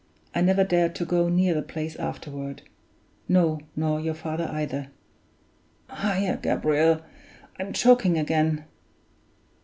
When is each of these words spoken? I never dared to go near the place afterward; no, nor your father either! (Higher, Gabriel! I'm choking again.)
I 0.33 0.41
never 0.41 0.63
dared 0.63 0.95
to 0.95 1.05
go 1.05 1.29
near 1.29 1.53
the 1.53 1.61
place 1.61 1.95
afterward; 1.95 2.63
no, 3.29 3.59
nor 3.75 3.99
your 3.99 4.15
father 4.15 4.49
either! 4.51 4.87
(Higher, 5.89 6.37
Gabriel! 6.41 7.01
I'm 7.59 7.71
choking 7.71 8.17
again.) 8.17 8.65